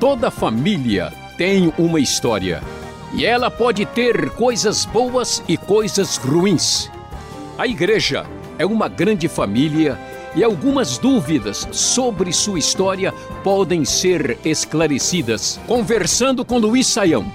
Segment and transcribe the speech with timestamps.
[0.00, 2.60] Toda família tem uma história.
[3.14, 6.90] E ela pode ter coisas boas e coisas ruins.
[7.56, 8.26] A igreja
[8.58, 9.96] é uma grande família
[10.34, 13.12] e algumas dúvidas sobre sua história
[13.44, 17.32] podem ser esclarecidas conversando com Luiz Saião.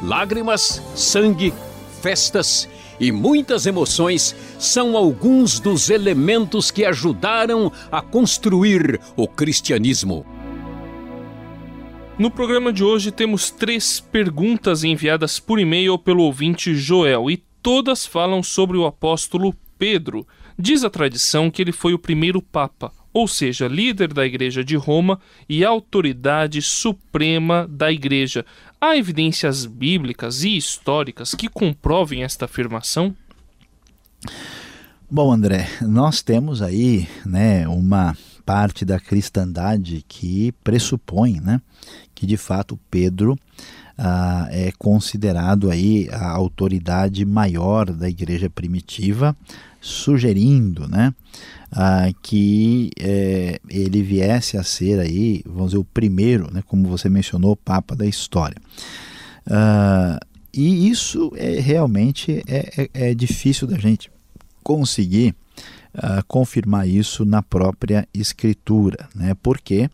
[0.00, 1.52] Lágrimas, sangue,
[2.00, 2.68] festas
[3.00, 10.26] e muitas emoções são alguns dos elementos que ajudaram a construir o cristianismo.
[12.18, 18.04] No programa de hoje temos três perguntas enviadas por e-mail pelo ouvinte Joel e todas
[18.04, 20.26] falam sobre o apóstolo Pedro.
[20.58, 24.74] Diz a tradição que ele foi o primeiro papa, ou seja, líder da Igreja de
[24.74, 28.44] Roma e autoridade suprema da Igreja.
[28.80, 33.12] Há evidências bíblicas e históricas que comprovem esta afirmação?
[35.10, 41.60] Bom, André, nós temos aí né, uma parte da cristandade que pressupõe né,
[42.14, 43.36] que de fato Pedro
[43.96, 49.36] ah, é considerado aí a autoridade maior da igreja primitiva,
[49.80, 51.12] sugerindo né,
[51.72, 57.08] ah, que é, ele viesse a ser aí, vamos dizer, o primeiro, né, como você
[57.08, 58.56] mencionou, Papa da história.
[59.46, 60.18] Ah,
[60.52, 64.10] e isso é realmente é, é, é difícil da gente
[64.62, 65.34] conseguir
[65.94, 69.08] uh, confirmar isso na própria Escritura.
[69.14, 69.34] Né?
[69.34, 69.88] Por quê?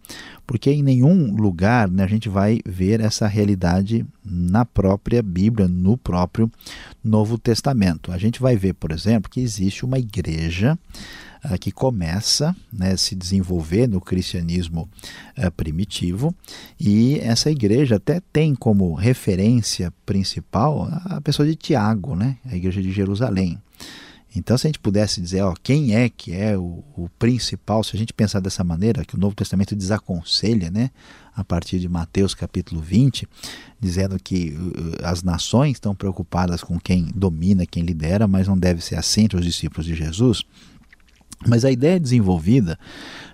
[0.47, 5.97] Porque em nenhum lugar né, a gente vai ver essa realidade na própria Bíblia, no
[5.97, 6.51] próprio
[7.03, 8.13] Novo Testamento.
[8.13, 10.79] A gente vai ver, por exemplo, que existe uma igreja
[11.45, 14.89] uh, que começa né, a se desenvolver no cristianismo
[15.39, 16.35] uh, primitivo
[16.79, 22.83] e essa igreja até tem como referência principal a pessoa de Tiago, né, a igreja
[22.83, 23.59] de Jerusalém.
[24.37, 27.95] Então, se a gente pudesse dizer, ó, quem é que é o, o, principal, se
[27.95, 30.91] a gente pensar dessa maneira, que o Novo Testamento desaconselha, né,
[31.37, 33.29] a partir de Mateus capítulo 20,
[33.81, 38.81] dizendo que uh, as nações estão preocupadas com quem domina, quem lidera, mas não deve
[38.81, 40.43] ser assim entre os discípulos de Jesus.
[41.47, 42.79] Mas a ideia é desenvolvida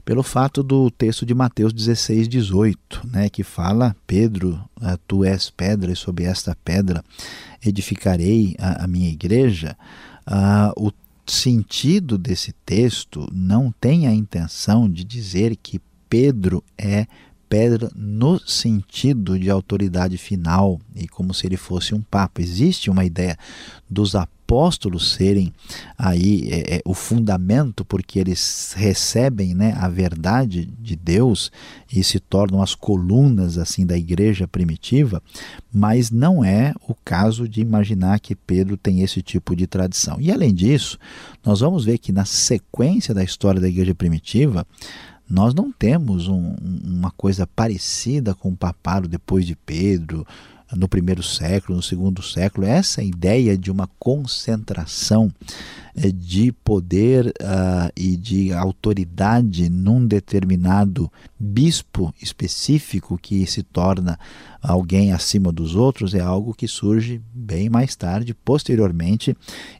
[0.05, 5.49] pelo fato do texto de Mateus 16, 18, né, que fala: Pedro, uh, tu és
[5.49, 7.03] pedra, e sob esta pedra
[7.65, 9.77] edificarei a, a minha igreja.
[10.26, 10.91] Ah, o
[11.26, 17.06] sentido desse texto não tem a intenção de dizer que Pedro é
[17.50, 22.41] pedra no sentido de autoridade final e como se ele fosse um papa.
[22.41, 23.37] Existe uma ideia
[23.91, 25.53] dos apóstolos serem
[25.99, 31.50] aí é, é, o fundamento porque eles recebem né, a verdade de Deus
[31.93, 35.21] e se tornam as colunas assim da igreja primitiva,
[35.72, 40.21] mas não é o caso de imaginar que Pedro tem esse tipo de tradição.
[40.21, 40.99] E além disso,
[41.44, 44.65] nós vamos ver que na sequência da história da igreja primitiva,
[45.30, 50.26] nós não temos um, uma coisa parecida com o papado depois de Pedro,
[50.76, 55.32] no primeiro século, no segundo século, essa ideia de uma concentração
[55.97, 64.19] eh, de poder uh, e de autoridade num determinado bispo específico que se torna
[64.62, 69.36] alguém acima dos outros é algo que surge bem mais tarde, posteriormente.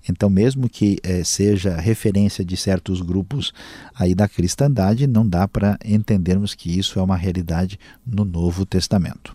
[0.09, 3.53] Então, mesmo que eh, seja referência de certos grupos
[3.95, 9.35] aí da cristandade, não dá para entendermos que isso é uma realidade no Novo Testamento.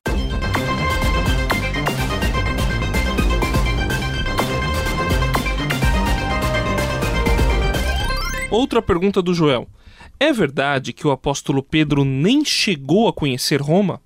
[8.56, 9.68] Outra pergunta do Joel.
[10.18, 14.00] É verdade que o apóstolo Pedro nem chegou a conhecer Roma?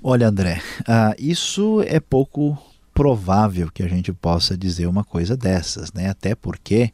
[0.00, 2.56] Olha, André, uh, isso é pouco
[2.94, 6.08] provável que a gente possa dizer uma coisa dessas, né?
[6.08, 6.92] Até porque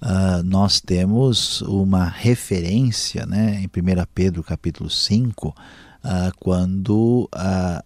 [0.00, 5.54] uh, nós temos uma referência, né, em 1 Pedro capítulo 5, uh,
[6.02, 7.28] ah, quando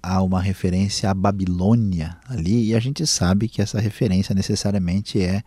[0.00, 5.42] há uma referência à Babilônia ali, e a gente sabe que essa referência necessariamente é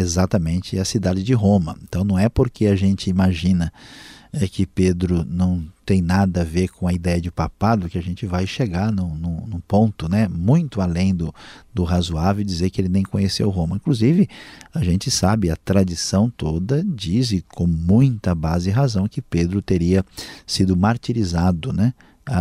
[0.00, 1.76] exatamente a cidade de Roma.
[1.82, 3.72] Então não é porque a gente imagina
[4.32, 8.02] é, que Pedro não tem nada a ver com a ideia de papado que a
[8.02, 11.32] gente vai chegar num, num, num ponto né, muito além do,
[11.72, 13.76] do razoável dizer que ele nem conheceu Roma.
[13.76, 14.28] Inclusive,
[14.74, 19.62] a gente sabe, a tradição toda diz, e com muita base e razão, que Pedro
[19.62, 20.04] teria
[20.46, 21.92] sido martirizado né,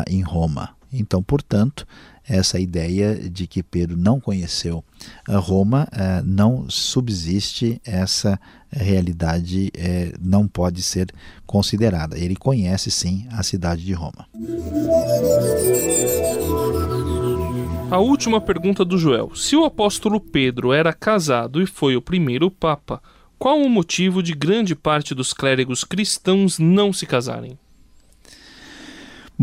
[0.07, 0.69] em Roma.
[0.91, 1.85] Então, portanto,
[2.27, 4.83] essa ideia de que Pedro não conheceu
[5.27, 8.39] Roma, eh, não subsiste essa
[8.71, 11.07] realidade, eh, não pode ser
[11.45, 12.17] considerada.
[12.17, 14.27] Ele conhece sim a cidade de Roma.
[17.91, 22.49] A última pergunta do Joel: Se o apóstolo Pedro era casado e foi o primeiro
[22.49, 23.01] papa,
[23.37, 27.57] qual o motivo de grande parte dos clérigos cristãos não se casarem?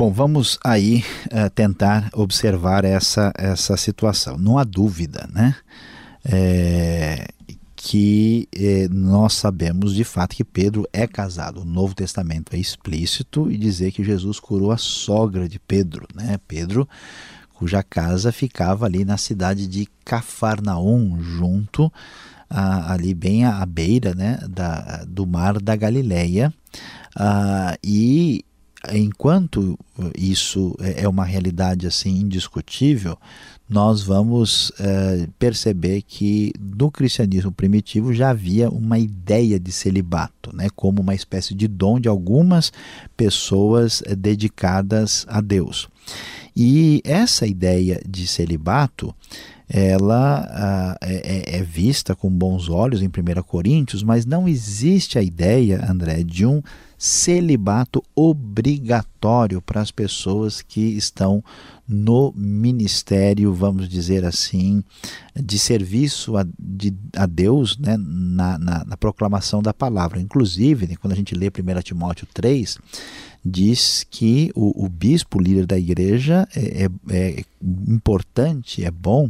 [0.01, 4.39] Bom, vamos aí uh, tentar observar essa, essa situação.
[4.39, 5.55] Não há dúvida, né?
[6.25, 7.29] É,
[7.77, 11.61] que eh, nós sabemos de fato que Pedro é casado.
[11.61, 16.41] O Novo Testamento é explícito e dizer que Jesus curou a sogra de Pedro, né?
[16.49, 16.89] Pedro,
[17.53, 21.93] cuja casa ficava ali na cidade de Cafarnaum, junto
[22.49, 26.53] ali bem à beira, né, da, do mar da Galileia.
[27.15, 28.45] Ah, e
[28.93, 29.79] enquanto
[30.17, 33.19] isso é, é uma realidade assim indiscutível,
[33.71, 40.69] nós vamos é, perceber que no cristianismo primitivo já havia uma ideia de celibato, né,
[40.75, 42.73] como uma espécie de dom de algumas
[43.17, 45.89] pessoas é, dedicadas a Deus.
[46.57, 49.15] E essa ideia de celibato
[49.73, 55.23] ela é, é, é, vista com bons olhos em 1 Coríntios, mas não existe a
[55.23, 56.61] ideia, André, de um
[56.99, 61.43] celibato obrigatório para as pessoas que estão
[61.93, 64.85] no ministério, vamos dizer assim,
[65.35, 70.21] de serviço a, de, a Deus né, na, na, na, proclamação da palavra.
[70.21, 72.79] Inclusive, né, quando a gente lê 1 Timóteo 3,
[73.45, 77.45] diz que o, o bispo, líder da igreja, é, é, é
[77.89, 79.29] importante, é bom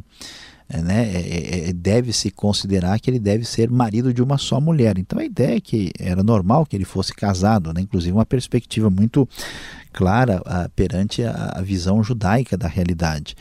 [0.72, 4.60] é, né, é, é, deve se considerar que ele deve ser marido de uma só
[4.60, 4.98] mulher.
[4.98, 8.88] Então a ideia é que era normal que ele fosse casado, né, inclusive uma perspectiva
[8.88, 9.28] muito
[9.92, 10.42] clara
[10.74, 13.36] perante a, a, visão judaica da realidade.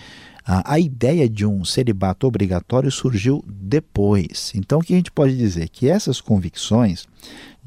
[0.46, 4.52] A ideia de um celibato obrigatório surgiu depois.
[4.56, 5.70] Então o que a gente pode dizer?
[5.70, 7.06] Que essas convicções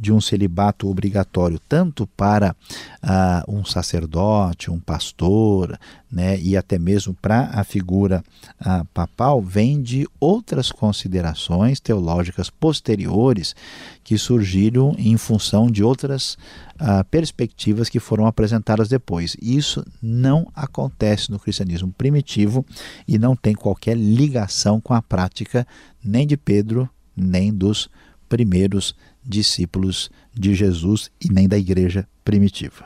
[0.03, 2.57] de um celibato obrigatório tanto para
[3.05, 5.79] uh, um sacerdote, um pastor,
[6.11, 8.25] né, e até mesmo para a figura
[8.61, 13.55] uh, papal, vem de outras considerações teológicas posteriores
[14.03, 16.35] que surgiram em função de outras
[16.81, 19.37] uh, perspectivas que foram apresentadas depois.
[19.41, 22.67] Isso não acontece no cristianismo primitivo
[23.07, 25.65] e não tem qualquer ligação com a prática
[26.03, 27.89] nem de Pedro nem dos
[28.29, 32.85] primeiros discípulos de Jesus e nem da igreja primitiva.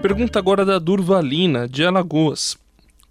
[0.00, 2.56] Pergunta agora da Durvalina, de Alagoas.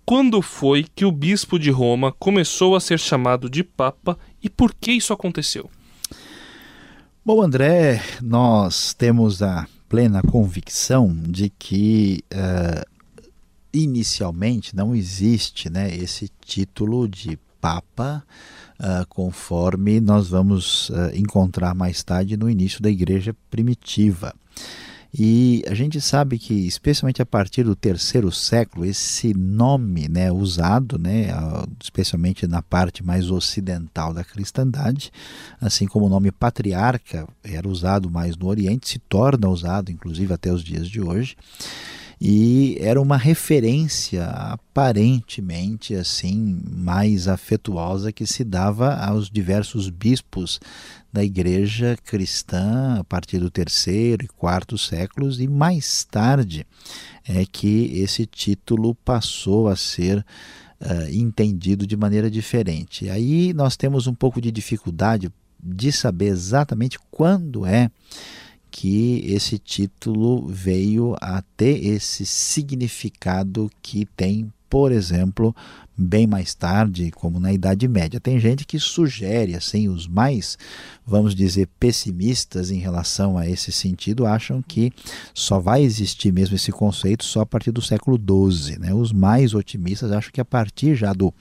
[0.06, 4.74] Quando foi que o bispo de Roma começou a ser chamado de Papa e por
[4.74, 5.70] que isso aconteceu?
[7.26, 12.97] Bom, André, nós temos a plena convicção de que uh,
[13.84, 18.24] inicialmente não existe né, esse título de Papa,
[18.80, 24.34] uh, conforme nós vamos uh, encontrar mais tarde no início da Igreja primitiva.
[25.20, 31.00] E a gente sabe que, especialmente a partir do terceiro século, esse nome né, usado,
[31.00, 31.28] né,
[31.82, 35.12] especialmente na parte mais ocidental da cristandade,
[35.62, 40.52] assim como o nome patriarca era usado mais no Oriente, se torna usado, inclusive até
[40.52, 41.36] os dias de hoje
[42.20, 50.60] e era uma referência aparentemente assim mais afetuosa que se dava aos diversos bispos
[51.14, 56.66] da igreja cristã a partir do terceiro e quarto séculos e mais tarde
[57.28, 60.26] é que esse título passou a ser
[60.82, 63.10] uh, entendido de maneira diferente.
[63.10, 65.32] Aí nós temos um pouco de dificuldade
[65.62, 67.90] de saber exatamente quando é
[68.70, 75.56] que esse título veio a ter esse significado que tem, por exemplo,
[75.98, 78.20] bem mais tarde, como na Idade Média.
[78.20, 80.58] Tem gente que sugere, assim, os mais,
[81.06, 84.94] vamos dizer, pessimistas em relação a esse sentido, acham que
[85.34, 88.78] só vai existir mesmo esse conceito só a partir do século XII.
[88.78, 88.94] Né?
[88.94, 91.34] Os mais otimistas acham que a partir já do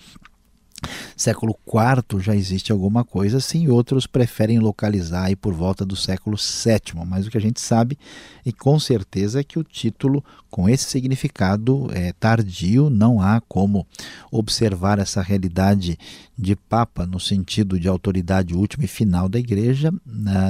[1.16, 6.36] Século IV já existe alguma coisa assim, outros preferem localizar aí por volta do século
[6.36, 7.98] VII, mas o que a gente sabe
[8.44, 13.86] e com certeza é que o título com esse significado é tardio, não há como
[14.30, 15.98] observar essa realidade
[16.38, 19.92] de Papa no sentido de autoridade última e final da Igreja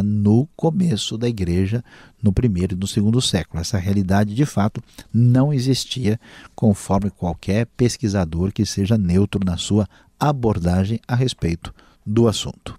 [0.04, 1.82] no começo da Igreja,
[2.22, 3.60] no primeiro e no segundo século.
[3.60, 4.82] Essa realidade de fato
[5.12, 6.18] não existia,
[6.54, 9.86] conforme qualquer pesquisador que seja neutro na sua
[10.18, 12.74] abordagem a respeito do assunto.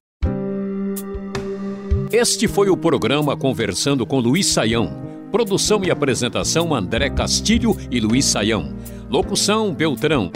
[2.11, 5.05] Este foi o programa Conversando com Luiz Saião.
[5.29, 8.73] Produção e apresentação André Castilho e Luiz Saião.
[9.09, 10.31] Locução Beltrão.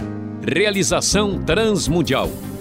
[0.46, 2.30] Realização Transmundial.